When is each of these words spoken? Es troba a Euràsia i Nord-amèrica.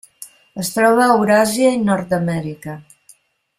Es 0.63 0.71
troba 0.77 1.03
a 1.09 1.17
Euràsia 1.17 1.75
i 1.81 1.83
Nord-amèrica. 1.91 2.77